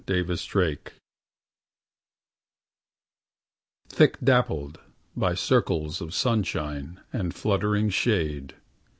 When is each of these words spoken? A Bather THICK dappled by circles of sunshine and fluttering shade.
A 0.07 0.23
Bather 0.23 0.35
THICK 3.89 4.19
dappled 4.23 4.79
by 5.15 5.35
circles 5.35 6.01
of 6.01 6.15
sunshine 6.15 7.01
and 7.13 7.35
fluttering 7.35 7.91
shade. 7.91 8.55